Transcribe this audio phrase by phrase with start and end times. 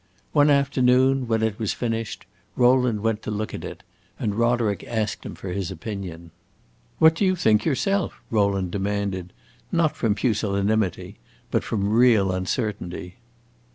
[0.31, 3.83] One afternoon, when it was finished, Rowland went to look at it,
[4.17, 6.31] and Roderick asked him for his opinion.
[6.97, 9.31] "What do you think yourself?" Rowland demanded,
[9.71, 11.19] not from pusillanimity,
[11.51, 13.17] but from real uncertainty.